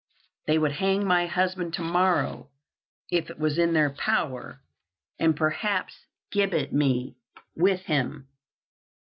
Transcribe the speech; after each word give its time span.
They 0.47 0.57
would 0.57 0.71
hang 0.71 1.05
my 1.05 1.27
husband 1.27 1.75
to 1.75 1.83
morrow 1.83 2.49
if 3.11 3.29
it 3.29 3.37
was 3.37 3.59
in 3.59 3.73
their 3.73 3.91
power, 3.91 4.59
and 5.19 5.37
perhaps 5.37 6.07
gibbet 6.31 6.73
me 6.73 7.17
with 7.55 7.81
him. 7.83 8.27